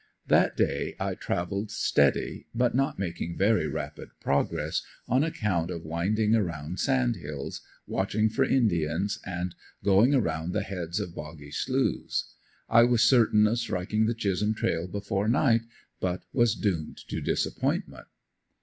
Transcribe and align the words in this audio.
That 0.29 0.57
day 0.57 0.95
I 0.99 1.13
traveled 1.13 1.69
steady, 1.69 2.47
but 2.55 2.73
not 2.73 2.97
making 2.97 3.37
very 3.37 3.67
rapid 3.67 4.09
progress, 4.19 4.81
on 5.07 5.23
account 5.23 5.69
of 5.69 5.85
winding 5.85 6.33
around 6.33 6.79
sand 6.79 7.17
hills, 7.17 7.61
watching 7.85 8.27
for 8.27 8.43
indians 8.43 9.19
and 9.27 9.53
going 9.83 10.15
around 10.15 10.53
the 10.53 10.63
heads 10.63 10.99
of 10.99 11.13
boggy 11.13 11.51
sloughs. 11.51 12.33
I 12.67 12.81
was 12.83 13.03
certain 13.03 13.45
of 13.45 13.59
striking 13.59 14.07
the 14.07 14.15
Chisholm 14.15 14.55
trail 14.55 14.87
before 14.87 15.27
night, 15.27 15.61
but 15.99 16.23
was 16.33 16.55
doomed 16.55 16.97
to 17.09 17.21
disappointment. 17.21 18.07